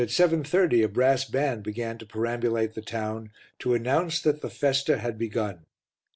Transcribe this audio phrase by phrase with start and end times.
[0.03, 5.15] 30 a brass band began to perambulate the town to announce that the festa had
[5.15, 5.67] begun.